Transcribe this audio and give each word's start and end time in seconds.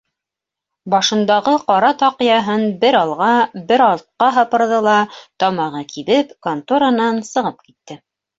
Башындағы 0.93 1.51
ҡара 1.67 1.91
таҡыяһын 1.99 2.65
бер 2.85 2.97
алға, 3.01 3.27
бер 3.73 3.83
артҡа 3.89 4.31
һыпырҙы 4.39 4.81
ла, 4.87 4.97
тамағы 5.45 5.83
кибеп, 5.93 6.33
конторанан 6.49 7.23
сығып 7.31 7.63
китте. 7.69 8.01